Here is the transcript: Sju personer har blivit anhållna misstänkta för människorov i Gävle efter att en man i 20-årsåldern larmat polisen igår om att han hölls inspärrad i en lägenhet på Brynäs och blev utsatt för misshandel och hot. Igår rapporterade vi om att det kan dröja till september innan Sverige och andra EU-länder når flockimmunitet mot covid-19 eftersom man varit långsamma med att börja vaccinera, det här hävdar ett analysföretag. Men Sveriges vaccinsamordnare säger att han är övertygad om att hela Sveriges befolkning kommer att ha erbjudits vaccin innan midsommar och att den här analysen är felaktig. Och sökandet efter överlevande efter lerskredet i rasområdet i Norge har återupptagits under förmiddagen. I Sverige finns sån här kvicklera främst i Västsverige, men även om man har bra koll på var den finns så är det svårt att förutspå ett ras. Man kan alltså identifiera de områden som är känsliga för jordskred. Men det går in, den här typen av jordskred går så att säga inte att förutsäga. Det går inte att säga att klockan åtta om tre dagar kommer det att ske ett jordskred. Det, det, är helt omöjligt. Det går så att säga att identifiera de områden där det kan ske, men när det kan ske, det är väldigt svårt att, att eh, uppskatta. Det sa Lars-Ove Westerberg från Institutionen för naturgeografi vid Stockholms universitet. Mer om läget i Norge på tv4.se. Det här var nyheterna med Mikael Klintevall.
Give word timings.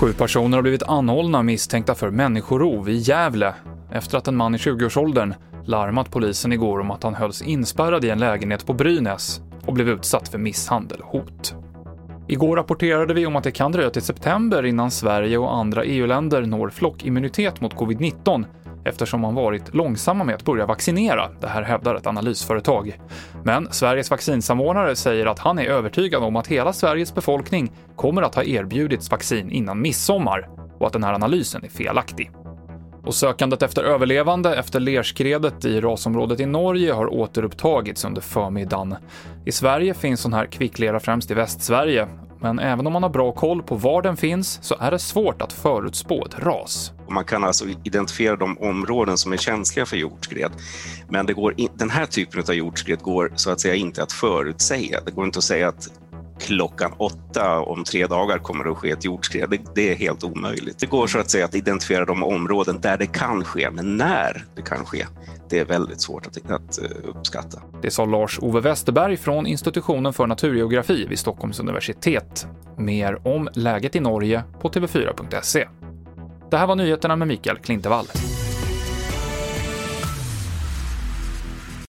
Sju 0.00 0.12
personer 0.12 0.56
har 0.56 0.62
blivit 0.62 0.82
anhållna 0.82 1.42
misstänkta 1.42 1.94
för 1.94 2.10
människorov 2.10 2.88
i 2.88 2.96
Gävle 2.96 3.54
efter 3.92 4.18
att 4.18 4.28
en 4.28 4.36
man 4.36 4.54
i 4.54 4.58
20-årsåldern 4.58 5.34
larmat 5.64 6.10
polisen 6.10 6.52
igår 6.52 6.80
om 6.80 6.90
att 6.90 7.02
han 7.02 7.14
hölls 7.14 7.42
inspärrad 7.42 8.04
i 8.04 8.10
en 8.10 8.18
lägenhet 8.18 8.66
på 8.66 8.72
Brynäs 8.72 9.40
och 9.66 9.74
blev 9.74 9.88
utsatt 9.88 10.28
för 10.28 10.38
misshandel 10.38 11.00
och 11.00 11.12
hot. 11.12 11.54
Igår 12.28 12.56
rapporterade 12.56 13.14
vi 13.14 13.26
om 13.26 13.36
att 13.36 13.44
det 13.44 13.50
kan 13.50 13.72
dröja 13.72 13.90
till 13.90 14.02
september 14.02 14.66
innan 14.66 14.90
Sverige 14.90 15.38
och 15.38 15.54
andra 15.54 15.84
EU-länder 15.84 16.42
når 16.42 16.70
flockimmunitet 16.70 17.60
mot 17.60 17.74
covid-19 17.74 18.44
eftersom 18.88 19.20
man 19.20 19.34
varit 19.34 19.74
långsamma 19.74 20.24
med 20.24 20.34
att 20.34 20.44
börja 20.44 20.66
vaccinera, 20.66 21.28
det 21.40 21.46
här 21.46 21.62
hävdar 21.62 21.94
ett 21.94 22.06
analysföretag. 22.06 23.00
Men 23.44 23.72
Sveriges 23.72 24.10
vaccinsamordnare 24.10 24.96
säger 24.96 25.26
att 25.26 25.38
han 25.38 25.58
är 25.58 25.64
övertygad 25.64 26.22
om 26.22 26.36
att 26.36 26.46
hela 26.46 26.72
Sveriges 26.72 27.14
befolkning 27.14 27.72
kommer 27.96 28.22
att 28.22 28.34
ha 28.34 28.42
erbjudits 28.42 29.10
vaccin 29.10 29.50
innan 29.50 29.80
midsommar 29.80 30.48
och 30.78 30.86
att 30.86 30.92
den 30.92 31.04
här 31.04 31.14
analysen 31.14 31.64
är 31.64 31.68
felaktig. 31.68 32.30
Och 33.04 33.14
sökandet 33.14 33.62
efter 33.62 33.84
överlevande 33.84 34.56
efter 34.56 34.80
lerskredet 34.80 35.64
i 35.64 35.80
rasområdet 35.80 36.40
i 36.40 36.46
Norge 36.46 36.92
har 36.92 37.14
återupptagits 37.14 38.04
under 38.04 38.20
förmiddagen. 38.20 38.96
I 39.46 39.52
Sverige 39.52 39.94
finns 39.94 40.20
sån 40.20 40.32
här 40.32 40.46
kvicklera 40.46 41.00
främst 41.00 41.30
i 41.30 41.34
Västsverige, 41.34 42.08
men 42.40 42.58
även 42.58 42.86
om 42.86 42.92
man 42.92 43.02
har 43.02 43.10
bra 43.10 43.32
koll 43.32 43.62
på 43.62 43.74
var 43.74 44.02
den 44.02 44.16
finns 44.16 44.58
så 44.62 44.76
är 44.80 44.90
det 44.90 44.98
svårt 44.98 45.42
att 45.42 45.52
förutspå 45.52 46.24
ett 46.24 46.38
ras. 46.38 46.92
Man 47.10 47.24
kan 47.24 47.44
alltså 47.44 47.64
identifiera 47.84 48.36
de 48.36 48.58
områden 48.58 49.18
som 49.18 49.32
är 49.32 49.36
känsliga 49.36 49.86
för 49.86 49.96
jordskred. 49.96 50.50
Men 51.08 51.26
det 51.26 51.32
går 51.32 51.54
in, 51.60 51.68
den 51.74 51.90
här 51.90 52.06
typen 52.06 52.42
av 52.48 52.54
jordskred 52.54 52.98
går 52.98 53.32
så 53.36 53.50
att 53.50 53.60
säga 53.60 53.74
inte 53.74 54.02
att 54.02 54.12
förutsäga. 54.12 55.00
Det 55.04 55.10
går 55.10 55.24
inte 55.24 55.38
att 55.38 55.44
säga 55.44 55.68
att 55.68 55.88
klockan 56.48 56.92
åtta 56.98 57.60
om 57.60 57.84
tre 57.84 58.06
dagar 58.06 58.38
kommer 58.38 58.64
det 58.64 58.70
att 58.70 58.76
ske 58.76 58.90
ett 58.90 59.04
jordskred. 59.04 59.50
Det, 59.50 59.60
det, 59.74 59.92
är 59.92 59.94
helt 59.94 60.24
omöjligt. 60.24 60.78
Det 60.78 60.86
går 60.86 61.06
så 61.06 61.18
att 61.18 61.30
säga 61.30 61.44
att 61.44 61.54
identifiera 61.54 62.04
de 62.04 62.24
områden 62.24 62.80
där 62.80 62.96
det 62.96 63.06
kan 63.06 63.44
ske, 63.44 63.70
men 63.70 63.96
när 63.96 64.44
det 64.56 64.62
kan 64.62 64.84
ske, 64.84 65.06
det 65.50 65.58
är 65.58 65.64
väldigt 65.64 66.00
svårt 66.00 66.26
att, 66.26 66.50
att 66.50 66.82
eh, 66.82 66.90
uppskatta. 67.04 67.62
Det 67.82 67.90
sa 67.90 68.04
Lars-Ove 68.04 68.60
Westerberg 68.60 69.16
från 69.16 69.46
Institutionen 69.46 70.12
för 70.12 70.26
naturgeografi 70.26 71.06
vid 71.06 71.18
Stockholms 71.18 71.60
universitet. 71.60 72.46
Mer 72.76 73.28
om 73.28 73.48
läget 73.52 73.96
i 73.96 74.00
Norge 74.00 74.42
på 74.60 74.68
tv4.se. 74.68 75.68
Det 76.50 76.56
här 76.56 76.66
var 76.66 76.76
nyheterna 76.76 77.16
med 77.16 77.28
Mikael 77.28 77.58
Klintevall. 77.58 78.06